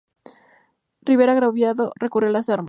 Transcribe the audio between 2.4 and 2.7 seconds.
armas.